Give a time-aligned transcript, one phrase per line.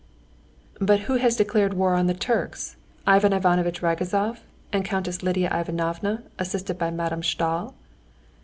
[0.79, 4.39] "But who has declared war on the Turks?—Ivan Ivanovitch Ragozov
[4.73, 7.75] and Countess Lidia Ivanovna, assisted by Madame Stahl?"